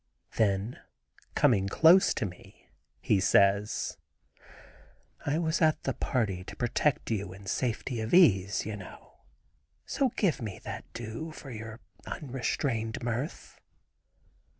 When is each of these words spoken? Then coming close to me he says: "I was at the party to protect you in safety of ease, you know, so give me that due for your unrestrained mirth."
Then 0.37 0.79
coming 1.35 1.69
close 1.69 2.15
to 2.15 2.25
me 2.25 2.67
he 3.01 3.19
says: 3.19 3.97
"I 5.27 5.37
was 5.37 5.61
at 5.61 5.83
the 5.83 5.93
party 5.93 6.43
to 6.45 6.55
protect 6.55 7.11
you 7.11 7.31
in 7.33 7.45
safety 7.45 8.01
of 8.01 8.11
ease, 8.11 8.65
you 8.65 8.75
know, 8.77 9.19
so 9.85 10.09
give 10.17 10.41
me 10.41 10.57
that 10.63 10.91
due 10.93 11.31
for 11.33 11.51
your 11.51 11.81
unrestrained 12.07 13.03
mirth." 13.03 13.59